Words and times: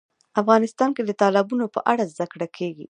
افغانستان 0.41 0.89
کې 0.95 1.03
د 1.05 1.11
تالابونو 1.21 1.65
په 1.75 1.79
اړه 1.91 2.03
زده 2.13 2.25
کړه 2.31 2.47
کېږي. 2.57 2.79